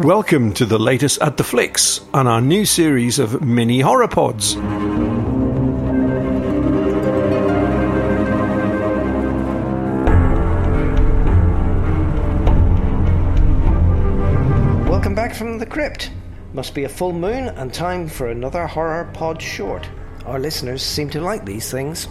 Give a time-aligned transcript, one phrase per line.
[0.00, 4.56] Welcome to the latest at the Flicks on our new series of mini horror pods.
[14.90, 16.10] Welcome back from the crypt.
[16.54, 19.88] Must be a full moon and time for another horror pod short.
[20.26, 22.08] Our listeners seem to like these things.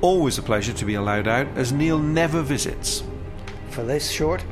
[0.00, 3.02] Always a pleasure to be allowed out, as Neil never visits.
[3.68, 4.42] For this short,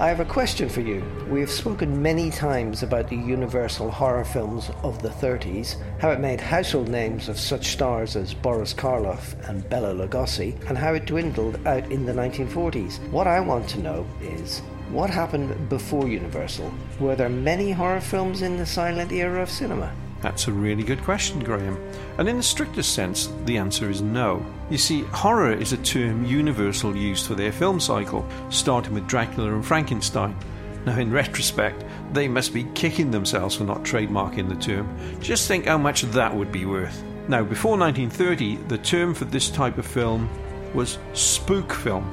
[0.00, 1.02] I have a question for you.
[1.28, 6.20] We have spoken many times about the Universal horror films of the 30s, how it
[6.20, 11.06] made household names of such stars as Boris Karloff and Bela Lugosi, and how it
[11.06, 13.00] dwindled out in the 1940s.
[13.10, 16.72] What I want to know is what happened before Universal?
[17.00, 19.92] Were there many horror films in the silent era of cinema?
[20.20, 21.78] That's a really good question, Graham.
[22.18, 24.44] And in the strictest sense, the answer is no.
[24.68, 29.54] You see, horror is a term Universal used for their film cycle, starting with Dracula
[29.54, 30.36] and Frankenstein.
[30.84, 34.88] Now, in retrospect, they must be kicking themselves for not trademarking the term.
[35.20, 37.02] Just think how much that would be worth.
[37.28, 40.28] Now, before 1930, the term for this type of film
[40.74, 42.10] was spook film,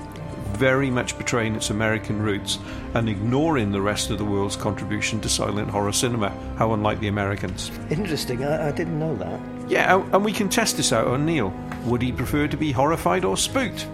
[0.56, 2.60] very much betraying its American roots
[2.94, 6.30] and ignoring the rest of the world's contribution to silent horror cinema.
[6.58, 7.72] How unlike the Americans.
[7.90, 9.40] Interesting, I, I didn't know that.
[9.70, 11.54] Yeah, and we can test this out on Neil.
[11.86, 13.88] Would he prefer to be horrified or spooked?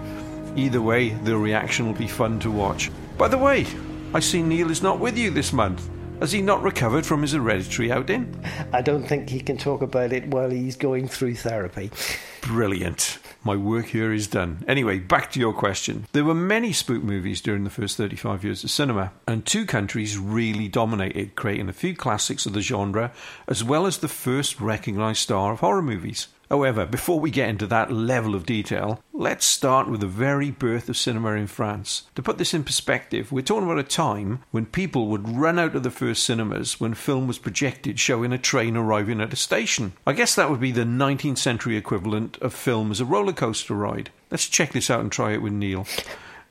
[0.56, 2.92] Either way, the reaction will be fun to watch.
[3.18, 3.66] By the way,
[4.14, 5.90] I see Neil is not with you this month.
[6.20, 8.46] Has he not recovered from his hereditary outing?
[8.74, 11.90] I don't think he can talk about it while he's going through therapy.
[12.42, 13.20] Brilliant.
[13.44, 14.64] My work here is done.
[14.68, 16.06] Anyway, back to your question.
[16.12, 20.18] There were many spook movies during the first 35 years of cinema, and two countries
[20.18, 23.12] really dominated, creating a few classics of the genre,
[23.48, 26.28] as well as the first recognised star of horror movies.
[26.52, 30.90] However, before we get into that level of detail, let's start with the very birth
[30.90, 32.04] of cinema in France.
[32.16, 35.78] To put this in perspective, we're talking about a time when people would run out
[35.78, 39.94] of the first cinemas when film was projected showing a train arriving at a station.
[40.06, 43.74] I guess that would be the 19th century equivalent of film as a roller coaster
[43.74, 44.10] ride.
[44.30, 45.88] Let's check this out and try it with Neil.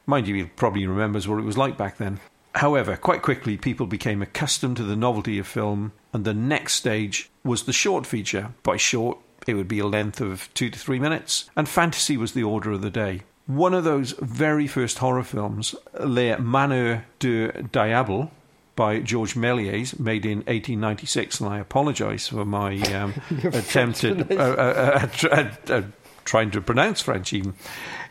[0.07, 2.21] Mind you, he probably remembers what it was like back then.
[2.55, 7.31] However, quite quickly, people became accustomed to the novelty of film, and the next stage
[7.45, 8.55] was the short feature.
[8.63, 12.33] By short, it would be a length of two to three minutes, and fantasy was
[12.33, 13.23] the order of the day.
[13.47, 18.31] One of those very first horror films, Les Manœuvres du Diable,
[18.77, 23.15] by Georges Méliès, made in 1896, and I apologise for my um,
[23.45, 25.83] attempted uh, uh, uh, uh,
[26.25, 27.55] trying to pronounce French even.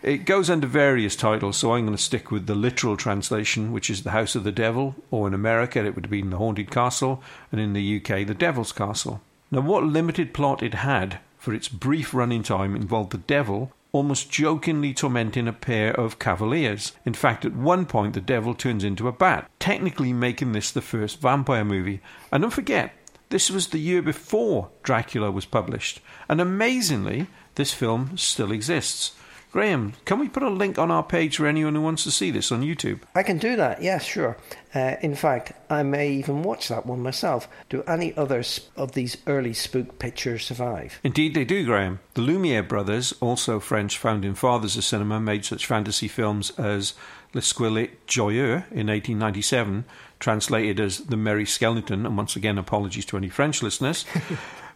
[0.02, 3.90] It goes under various titles, so I'm going to stick with the literal translation, which
[3.90, 6.72] is The House of the Devil, or in America it would have been The Haunted
[6.72, 9.22] Castle, and in the UK, The Devil's Castle.
[9.52, 14.30] Now, what limited plot it had for its brief running time involved the devil almost
[14.30, 16.94] jokingly tormenting a pair of cavaliers.
[17.06, 20.82] In fact, at one point, the devil turns into a bat, technically making this the
[20.82, 22.02] first vampire movie.
[22.32, 22.94] And don't forget,
[23.30, 26.02] this was the year before Dracula was published.
[26.28, 29.14] And amazingly, this film still exists.
[29.52, 32.30] Graham, can we put a link on our page for anyone who wants to see
[32.30, 33.00] this on YouTube?
[33.16, 34.38] I can do that, yes, sure.
[34.76, 37.48] Uh, in fact, I may even watch that one myself.
[37.68, 41.00] Do any others of these early spook pictures survive?
[41.04, 42.00] Indeed, they do, Graham.
[42.14, 46.94] The Lumiere brothers, also French founding fathers of cinema, made such fantasy films as
[47.34, 49.86] Le Squelette Joyeux in 1897,
[50.20, 54.06] translated as The Merry Skeleton, and once again, apologies to any French listeners.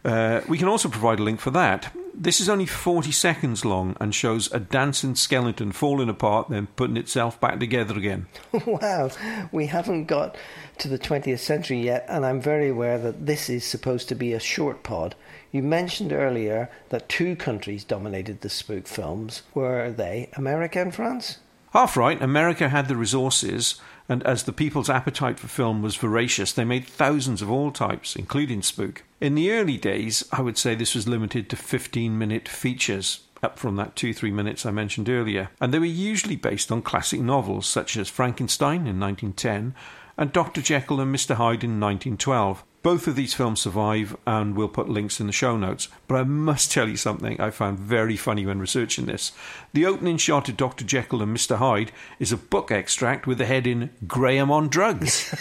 [0.03, 1.93] Uh, we can also provide a link for that.
[2.13, 6.97] This is only 40 seconds long and shows a dancing skeleton falling apart, then putting
[6.97, 8.27] itself back together again.
[8.65, 9.09] wow,
[9.51, 10.35] we haven't got
[10.79, 14.33] to the 20th century yet, and I'm very aware that this is supposed to be
[14.33, 15.15] a short pod.
[15.51, 19.43] You mentioned earlier that two countries dominated the spook films.
[19.53, 21.39] Were they America and France?
[21.71, 26.51] Half right, America had the resources, and as the people's appetite for film was voracious,
[26.51, 29.03] they made thousands of all types, including spook.
[29.21, 33.57] In the early days, I would say this was limited to 15 minute features, up
[33.57, 37.21] from that 2 3 minutes I mentioned earlier, and they were usually based on classic
[37.21, 39.73] novels such as Frankenstein in 1910
[40.17, 40.61] and Dr.
[40.61, 41.35] Jekyll and Mr.
[41.35, 42.63] Hyde in 1912.
[42.83, 45.87] Both of these films survive, and we'll put links in the show notes.
[46.05, 49.31] But I must tell you something I found very funny when researching this.
[49.71, 50.83] The opening shot of Dr.
[50.83, 51.55] Jekyll and Mr.
[51.55, 55.33] Hyde is a book extract with the heading Graham on Drugs.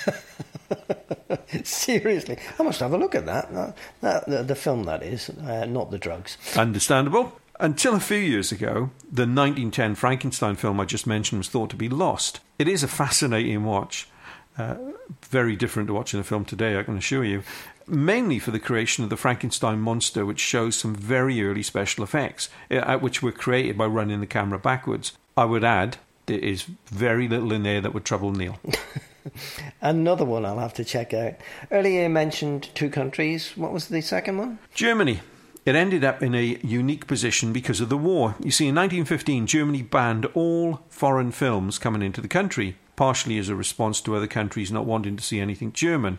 [1.65, 3.53] Seriously, I must have a look at that.
[3.53, 6.39] that, that the, the, film, that is, uh, not the drugs.
[6.57, 7.33] Understandable.
[7.59, 11.77] Until a few years ago, the 1910 Frankenstein film I just mentioned was thought to
[11.77, 12.39] be lost.
[12.61, 14.09] It is a fascinating watch.
[14.59, 14.77] Uh,
[15.23, 17.43] very different to watching a film today, I can assure you.
[17.87, 22.49] Mainly for the creation of the Frankenstein monster, which shows some very early special effects,
[22.71, 25.13] uh, which were created by running the camera backwards.
[25.37, 25.97] I would add,
[26.27, 28.59] there is very little in there that would trouble Neil.
[29.81, 31.35] Another one I'll have to check out.
[31.71, 33.57] Earlier you mentioned two countries.
[33.57, 34.59] What was the second one?
[34.75, 35.21] Germany.
[35.65, 38.35] It ended up in a unique position because of the war.
[38.41, 43.49] You see, in 1915, Germany banned all foreign films coming into the country, partially as
[43.49, 46.19] a response to other countries not wanting to see anything German.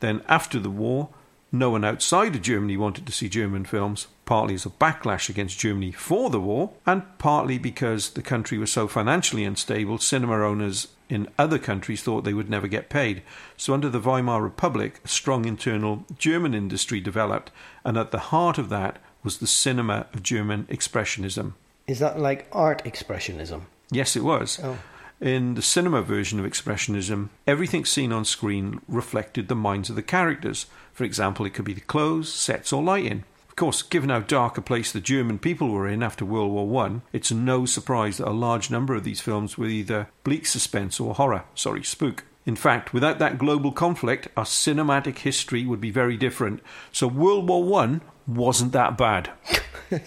[0.00, 1.10] Then, after the war,
[1.50, 5.58] no one outside of Germany wanted to see German films, partly as a backlash against
[5.58, 10.88] Germany for the war, and partly because the country was so financially unstable, cinema owners
[11.08, 13.22] in other countries thought they would never get paid.
[13.56, 17.50] So, under the Weimar Republic, a strong internal German industry developed,
[17.84, 21.52] and at the heart of that was the cinema of German Expressionism.
[21.86, 23.62] Is that like art expressionism?
[23.90, 24.58] Yes, it was.
[24.62, 24.78] Oh.
[25.20, 30.02] In the cinema version of Expressionism, everything seen on screen reflected the minds of the
[30.02, 30.66] characters.
[30.92, 33.24] For example, it could be the clothes, sets, or lighting.
[33.48, 36.66] Of course, given how dark a place the German people were in after World War
[36.66, 40.98] One, it's no surprise that a large number of these films were either bleak suspense
[40.98, 42.24] or horror, sorry, spook.
[42.46, 46.60] In fact, without that global conflict, our cinematic history would be very different.
[46.92, 49.30] So World War One wasn't that bad.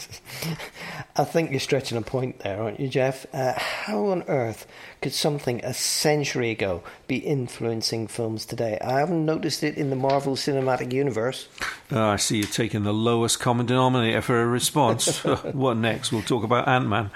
[1.16, 3.26] I think you're stretching a point there, aren't you, Jeff?
[3.34, 4.68] Uh, how on earth
[5.02, 8.78] could something a century ago be influencing films today?
[8.82, 11.48] I haven't noticed it in the Marvel Cinematic Universe.
[11.92, 15.24] Uh, I see you're taking the lowest common denominator for a response.
[15.54, 16.12] what next?
[16.12, 17.12] We'll talk about Ant Man.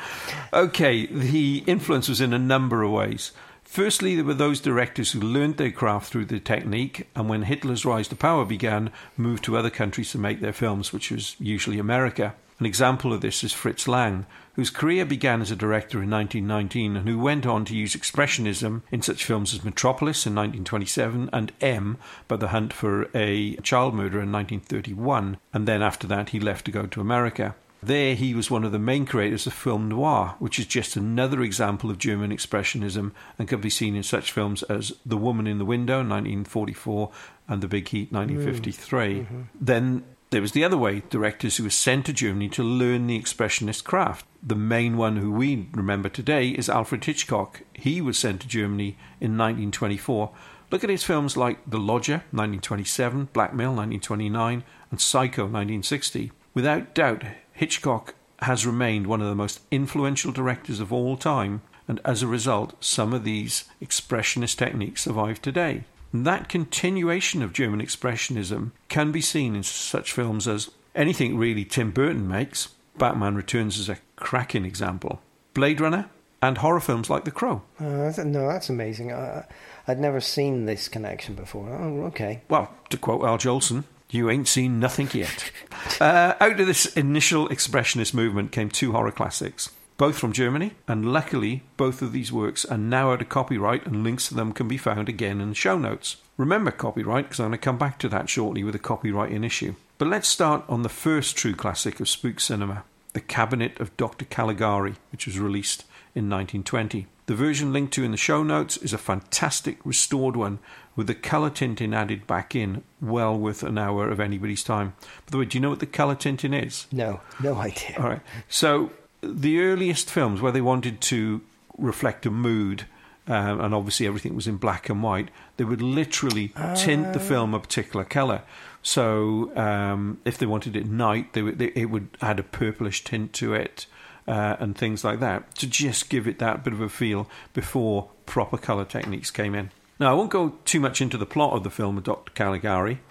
[0.54, 3.32] Okay, the influence was in a number of ways.
[3.72, 7.86] Firstly, there were those directors who learned their craft through the technique, and when Hitler's
[7.86, 11.80] rise to power began, moved to other countries to make their films, which was usually
[11.80, 12.36] America.
[12.60, 14.26] An example of this is Fritz Lang,
[14.56, 18.82] whose career began as a director in 1919 and who went on to use Expressionism
[18.92, 21.98] in such films as Metropolis in 1927 and M,
[22.28, 26.66] but the hunt for a child murderer in 1931, and then after that he left
[26.66, 27.56] to go to America.
[27.84, 31.42] There, he was one of the main creators of film noir, which is just another
[31.42, 35.58] example of German Expressionism and can be seen in such films as The Woman in
[35.58, 37.12] the Window, 1944,
[37.48, 39.16] and The Big Heat, 1953.
[39.16, 39.42] Mm-hmm.
[39.60, 43.20] Then there was the other way directors who were sent to Germany to learn the
[43.20, 44.26] expressionist craft.
[44.42, 47.62] The main one who we remember today is Alfred Hitchcock.
[47.74, 50.32] He was sent to Germany in 1924.
[50.72, 56.32] Look at his films like The Lodger, 1927, Blackmail, 1929, and Psycho, 1960.
[56.54, 62.00] Without doubt, Hitchcock has remained one of the most influential directors of all time, and
[62.04, 65.84] as a result, some of these expressionist techniques survive today.
[66.14, 71.92] That continuation of German Expressionism can be seen in such films as anything really Tim
[71.92, 72.70] Burton makes.
[72.98, 75.22] Batman Returns is a cracking example.
[75.54, 76.10] Blade Runner,
[76.42, 77.62] and horror films like The Crow.
[77.80, 79.14] Uh, no, that's amazing.
[79.14, 79.46] I,
[79.88, 81.70] would never seen this connection before.
[81.70, 82.42] Oh, okay.
[82.50, 85.52] Well, to quote Al Jolson, you ain't seen nothing yet.
[86.00, 89.72] uh, out of this initial expressionist movement came two horror classics
[90.02, 94.04] both from Germany, and luckily both of these works are now out of copyright and
[94.04, 96.18] links to them can be found again in the show notes.
[96.38, 99.76] Remember copyright because I'm going to come back to that shortly with a copyrighting issue.
[100.00, 102.84] But let's start on the first true classic of spook cinema,
[103.14, 104.26] The Cabinet of Dr.
[104.26, 107.08] Caligari, which was released in 1920.
[107.28, 110.60] The version linked to in the show notes is a fantastic restored one
[110.96, 114.94] with the colour tinting added back in, well worth an hour of anybody's time.
[115.00, 116.88] By the way, do you know what the colour tinting is?
[116.92, 117.96] No, no idea.
[117.98, 118.22] All right.
[118.50, 118.92] So
[119.22, 121.42] the earliest films where they wanted to
[121.78, 122.86] reflect a mood,
[123.28, 126.76] um, and obviously everything was in black and white, they would literally uh.
[126.76, 127.24] tint the ah.
[127.24, 128.42] film a particular colour.
[128.84, 133.04] So um, if they wanted it night, they, would, they, it would add a purplish
[133.04, 133.86] tint to it.
[134.32, 138.10] Uh, and things like that to just give it that bit of a feel before
[138.26, 139.72] proper colour techniques came in.
[140.00, 142.32] Now, I won't go too much into the plot of the film of Dr.
[142.32, 143.02] Caligari.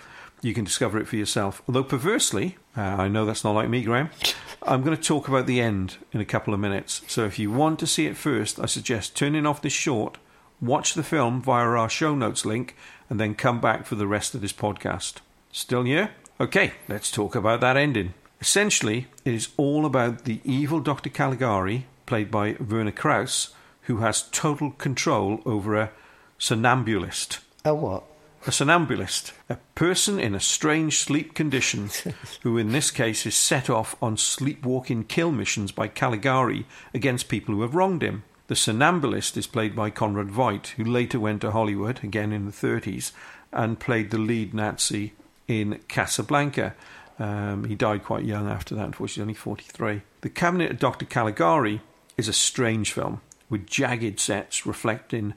[0.41, 1.61] You can discover it for yourself.
[1.69, 4.09] Although, perversely, uh, I know that's not like me, Graham,
[4.63, 7.03] I'm going to talk about the end in a couple of minutes.
[7.07, 10.17] So if you want to see it first, I suggest turning off this short,
[10.59, 12.75] watch the film via our show notes link,
[13.11, 15.17] and then come back for the rest of this podcast.
[15.53, 16.13] Still here?
[16.41, 18.15] Okay, let's talk about that ending.
[18.41, 21.11] Essentially, it is all about the evil Dr.
[21.11, 25.91] Caligari, played by Werner Krauss, who has total control over a
[26.39, 27.41] somnambulist.
[27.65, 28.05] A what?
[28.47, 31.91] A somnambulist, a person in a strange sleep condition,
[32.43, 37.55] who in this case is set off on sleepwalking kill missions by Caligari against people
[37.55, 38.23] who have wronged him.
[38.47, 42.53] The somnambulist is played by Conrad Veidt, who later went to Hollywood, again in the
[42.53, 43.13] 30s,
[43.53, 45.13] and played the lead Nazi
[45.47, 46.75] in Casablanca.
[47.21, 50.03] Um, he died quite young after that, unfortunately, only 43.
[50.23, 51.05] The Cabinet of Dr.
[51.05, 51.83] Caligari
[52.17, 55.35] is a strange film with jagged sets reflecting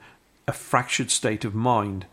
[0.48, 2.06] a fractured state of mind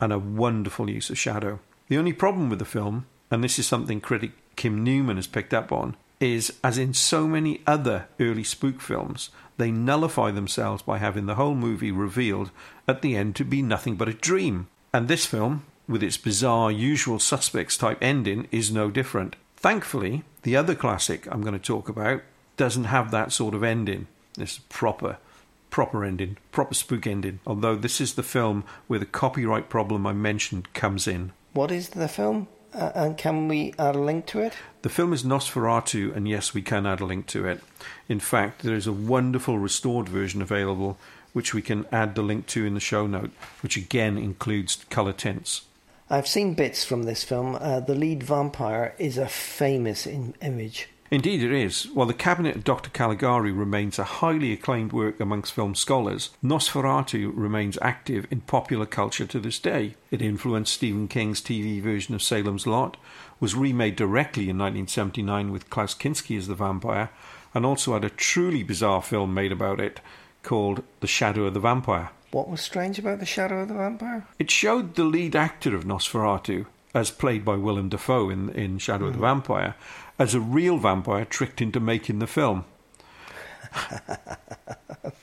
[0.00, 1.60] and a wonderful use of shadow.
[1.88, 5.54] The only problem with the film, and this is something critic Kim Newman has picked
[5.54, 10.98] up on, is, as in so many other early spook films, they nullify themselves by
[10.98, 12.50] having the whole movie revealed
[12.88, 14.68] at the end to be nothing but a dream.
[14.92, 19.36] And this film, with its bizarre usual suspects type ending, is no different.
[19.56, 22.22] Thankfully, the other classic I'm going to talk about
[22.56, 24.06] doesn't have that sort of ending.
[24.34, 25.18] This proper
[25.72, 27.40] proper ending, proper spook ending.
[27.46, 31.32] Although this is the film where the copyright problem I mentioned comes in.
[31.54, 32.46] What is the film?
[32.74, 34.54] Uh, and can we add a link to it?
[34.82, 37.60] The film is Nosferatu, and yes, we can add a link to it.
[38.08, 40.98] In fact, there is a wonderful restored version available,
[41.32, 43.30] which we can add the link to in the show note,
[43.62, 45.62] which again includes colour tints.
[46.12, 47.56] I've seen bits from this film.
[47.58, 50.90] Uh, the lead vampire is a famous in- image.
[51.10, 51.84] Indeed, it is.
[51.94, 52.90] While The Cabinet of Dr.
[52.90, 59.24] Caligari remains a highly acclaimed work amongst film scholars, Nosferatu remains active in popular culture
[59.24, 59.94] to this day.
[60.10, 62.98] It influenced Stephen King's TV version of Salem's Lot,
[63.40, 67.08] was remade directly in 1979 with Klaus Kinski as the vampire,
[67.54, 70.00] and also had a truly bizarre film made about it
[70.42, 72.10] called The Shadow of the Vampire.
[72.32, 74.26] What was strange about The Shadow of the Vampire?
[74.38, 79.04] It showed the lead actor of Nosferatu, as played by Willem Dafoe in, in Shadow
[79.04, 79.08] mm.
[79.08, 79.74] of the Vampire,
[80.18, 82.64] as a real vampire tricked into making the film.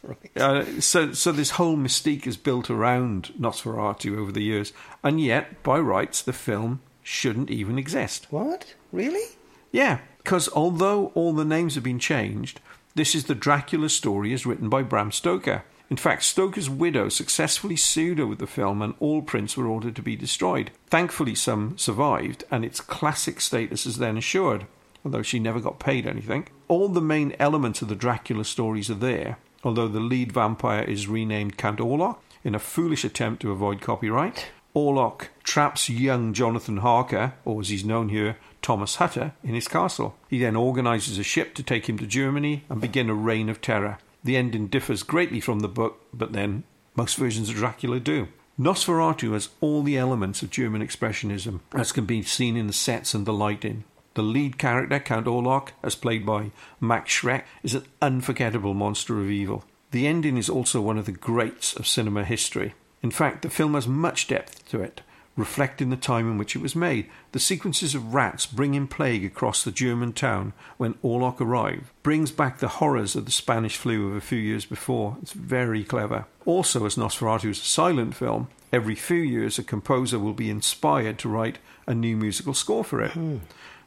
[0.03, 0.37] right.
[0.37, 4.71] uh, so, so this whole mystique is built around Nosferatu over the years,
[5.03, 8.27] and yet, by rights, the film shouldn't even exist.
[8.29, 8.75] What?
[8.91, 9.35] Really?
[9.71, 12.61] Yeah, because although all the names have been changed,
[12.93, 15.63] this is the Dracula story as written by Bram Stoker.
[15.89, 20.01] In fact, Stoker's widow successfully sued over the film, and all prints were ordered to
[20.01, 20.71] be destroyed.
[20.87, 24.65] Thankfully, some survived, and its classic status is then assured
[25.03, 26.47] although she never got paid anything.
[26.67, 31.07] All the main elements of the Dracula stories are there, although the lead vampire is
[31.07, 34.47] renamed Count Orlok in a foolish attempt to avoid copyright.
[34.75, 40.15] Orlok traps young Jonathan Harker, or as he's known here, Thomas Hutter, in his castle.
[40.29, 43.61] He then organises a ship to take him to Germany and begin a reign of
[43.61, 43.97] terror.
[44.23, 46.63] The ending differs greatly from the book, but then
[46.95, 48.27] most versions of Dracula do.
[48.59, 53.13] Nosferatu has all the elements of German Expressionism, as can be seen in the sets
[53.13, 53.85] and the lighting.
[54.15, 59.29] The lead character, Count Orlok, as played by Max Schreck, is an unforgettable monster of
[59.29, 59.63] evil.
[59.91, 62.73] The ending is also one of the greats of cinema history.
[63.01, 65.01] In fact, the film has much depth to it,
[65.39, 67.09] reflecting the time in which it was made.
[67.31, 72.59] The sequences of rats bringing plague across the German town when Orlok arrived brings back
[72.59, 75.17] the horrors of the Spanish flu of a few years before.
[75.21, 76.25] It's very clever.
[76.45, 81.17] Also, as Nosferatu is a silent film, every few years a composer will be inspired
[81.19, 83.11] to write a new musical score for it.
[83.11, 83.37] Hmm.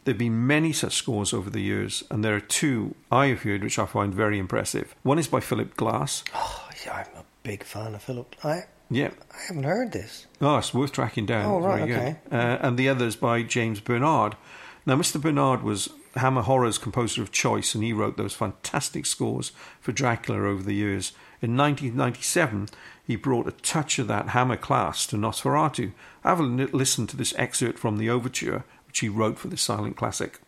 [0.04, 3.42] There have been many such scores over the years, and there are two I have
[3.42, 4.96] heard which I find very impressive.
[5.04, 6.24] One is by Philip Glass.
[6.34, 8.34] Oh, yeah, I'm a big fan of Philip.
[8.42, 10.26] I yeah, I haven't heard this.
[10.40, 11.46] Oh, it's worth tracking down.
[11.46, 12.16] Oh, right, okay.
[12.30, 14.36] Uh, and the other is by James Bernard.
[14.84, 15.20] Now, Mr.
[15.20, 20.46] Bernard was Hammer Horror's composer of choice, and he wrote those fantastic scores for Dracula
[20.46, 21.12] over the years.
[21.40, 22.68] In 1997,
[23.06, 25.92] he brought a touch of that Hammer class to Nosferatu.
[26.22, 29.96] Have a listen to this excerpt from the overture which he wrote for the silent
[29.96, 30.40] classic.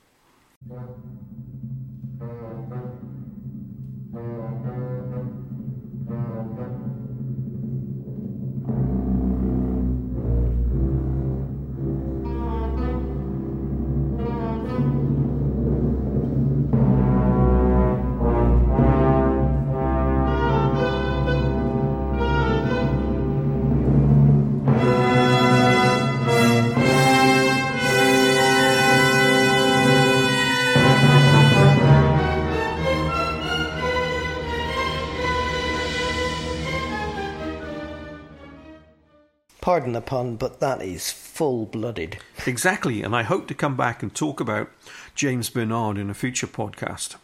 [39.65, 42.19] Pardon the pun, but that is full blooded.
[42.47, 44.71] Exactly, and I hope to come back and talk about
[45.15, 47.17] James Bernard in a future podcast.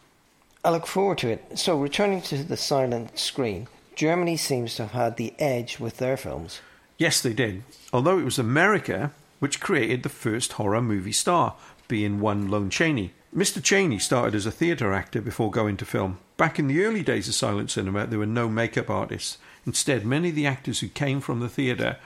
[0.65, 1.59] I look forward to it.
[1.59, 6.17] So, returning to the silent screen, Germany seems to have had the edge with their
[6.17, 6.63] films.
[6.97, 7.63] Yes, they did.
[7.93, 11.57] Although it was America which created the first horror movie star,
[11.89, 13.13] being one Lon Chaney.
[13.37, 13.63] Mr.
[13.63, 16.19] Chaney started as a theatre actor before going to film.
[16.39, 19.37] Back in the early days of silent cinema, there were no makeup artists.
[19.67, 21.99] Instead, many of the actors who came from the theatre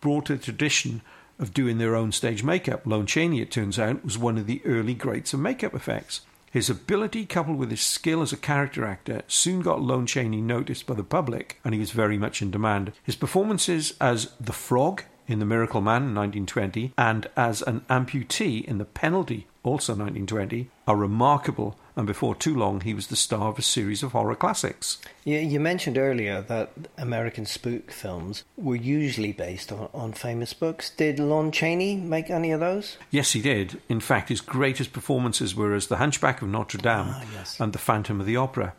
[0.00, 1.02] brought a tradition
[1.38, 2.82] of doing their own stage makeup.
[2.84, 6.20] Lon Chaney, it turns out, was one of the early greats of makeup effects.
[6.50, 10.86] His ability, coupled with his skill as a character actor, soon got Lon Chaney noticed
[10.86, 12.92] by the public, and he was very much in demand.
[13.04, 18.64] His performances as the Frog in The Miracle Man in 1920 and as an amputee
[18.64, 23.48] in The Penalty also 1920, are remarkable, and before too long he was the star
[23.48, 24.98] of a series of horror classics.
[25.24, 30.88] You, you mentioned earlier that American spook films were usually based on, on famous books.
[30.90, 32.96] Did Lon Chaney make any of those?
[33.10, 33.80] Yes, he did.
[33.88, 37.60] In fact, his greatest performances were as the Hunchback of Notre Dame Ah, yes.
[37.60, 38.72] and the Phantom of the Opera.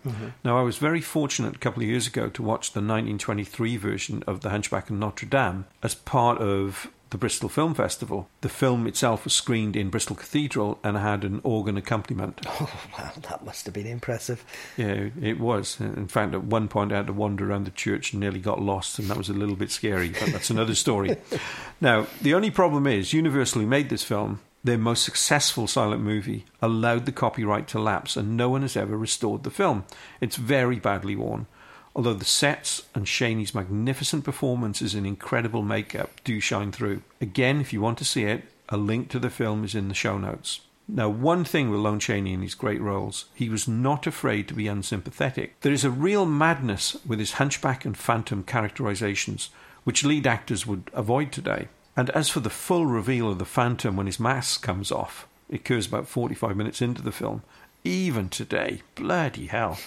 [0.43, 4.23] Now, I was very fortunate a couple of years ago to watch the 1923 version
[4.25, 8.29] of the Hunchback of Notre Dame as part of the Bristol Film Festival.
[8.39, 12.41] The film itself was screened in Bristol Cathedral and had an organ accompaniment.
[12.61, 14.45] Oh, wow, that must have been impressive.
[14.77, 15.79] Yeah, it was.
[15.79, 18.61] In fact, at one point I had to wander around the church and nearly got
[18.61, 21.17] lost, and that was a little bit scary, but that's another story.
[21.81, 26.45] now, the only problem is Universal, who made this film, their most successful silent movie,
[26.61, 29.85] allowed the copyright to lapse, and no one has ever restored the film.
[30.19, 31.47] It's very badly worn.
[31.95, 37.01] Although the sets and Chaney's magnificent performances and incredible makeup do shine through.
[37.19, 39.93] Again, if you want to see it, a link to the film is in the
[39.93, 40.61] show notes.
[40.87, 44.53] Now, one thing with Lon Chaney in his great roles, he was not afraid to
[44.53, 45.59] be unsympathetic.
[45.61, 49.49] There is a real madness with his hunchback and phantom characterizations,
[49.83, 51.67] which lead actors would avoid today.
[51.95, 55.55] And as for the full reveal of the phantom when his mask comes off, it
[55.55, 57.43] occurs about 45 minutes into the film.
[57.83, 59.77] Even today, bloody hell.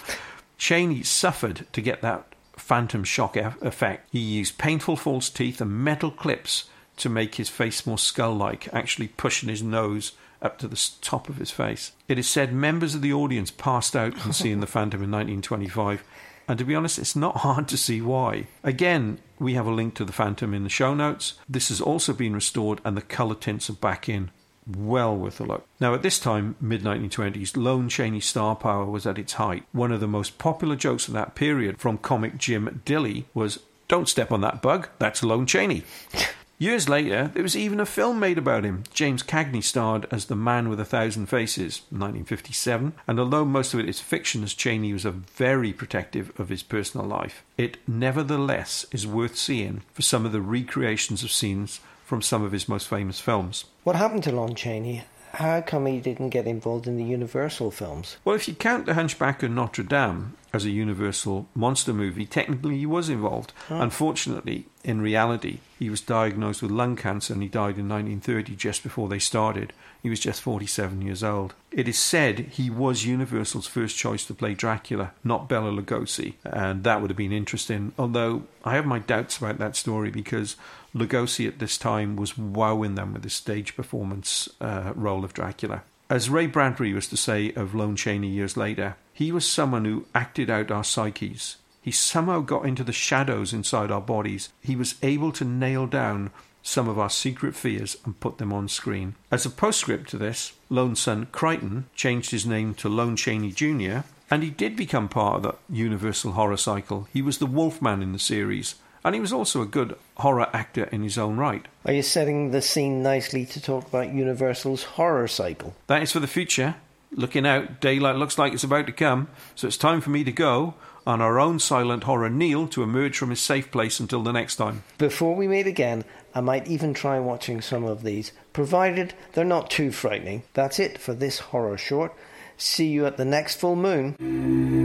[0.57, 4.09] Chaney suffered to get that phantom shock effect.
[4.11, 8.73] He used painful false teeth and metal clips to make his face more skull like,
[8.73, 11.91] actually pushing his nose up to the top of his face.
[12.07, 16.03] It is said members of the audience passed out from seeing the Phantom in 1925,
[16.47, 18.47] and to be honest, it's not hard to see why.
[18.63, 21.33] Again, we have a link to the Phantom in the show notes.
[21.49, 24.31] This has also been restored, and the colour tints are back in.
[24.67, 25.67] Well worth a look.
[25.79, 29.63] Now, at this time, mid 1920s, Lon Chaney star power was at its height.
[29.71, 34.09] One of the most popular jokes of that period from comic Jim Dilly was, Don't
[34.09, 35.83] step on that bug, that's Lon Chaney.
[36.57, 38.85] Years later, there was even a film made about him.
[38.93, 43.81] James Cagney starred as the Man with a Thousand Faces, 1957, and although most of
[43.81, 48.85] it is fiction, as Chaney was a very protective of his personal life, it nevertheless
[48.93, 52.87] is worth seeing for some of the recreations of scenes from some of his most
[52.87, 53.65] famous films.
[53.85, 55.03] What happened to Lon Chaney?
[55.33, 58.17] How come he didn't get involved in the Universal films?
[58.25, 62.77] Well, if you count The Hunchback of Notre Dame as a Universal monster movie, technically
[62.77, 63.53] he was involved.
[63.69, 68.81] Unfortunately, in reality, he was diagnosed with lung cancer and he died in 1930, just
[68.81, 69.73] before they started.
[70.01, 71.55] He was just 47 years old.
[71.71, 76.83] It is said he was Universal's first choice to play Dracula, not Bela Lugosi, and
[76.83, 77.91] that would have been interesting.
[77.97, 80.55] Although I have my doubts about that story because
[80.95, 85.83] Lugosi at this time was wowing them with his stage performance uh, role of Dracula.
[86.09, 90.05] As Ray Bradbury was to say of Lon Chaney years later, he was someone who
[90.13, 91.55] acted out our psyches.
[91.81, 94.49] He somehow got into the shadows inside our bodies.
[94.61, 98.67] He was able to nail down some of our secret fears and put them on
[98.67, 99.15] screen.
[99.31, 103.99] As a postscript to this, Lone son Creighton changed his name to Lon Chaney Jr.,
[104.29, 107.07] and he did become part of the Universal horror cycle.
[107.13, 108.75] He was the Wolfman in the series,
[109.05, 111.65] and he was also a good horror actor in his own right.
[111.85, 115.73] Are you setting the scene nicely to talk about Universal's horror cycle?
[115.87, 116.75] That is for the future.
[117.17, 120.33] Looking out, daylight looks like it's about to come, so it's time for me to
[120.33, 120.73] go
[121.07, 124.57] on our own silent horror Neil to emerge from his safe place until the next
[124.57, 124.83] time.
[124.97, 129.69] Before we meet again, I might even try watching some of these, provided they're not
[129.69, 130.43] too frightening.
[130.53, 132.13] That's it for this horror short.
[132.57, 134.84] See you at the next full moon.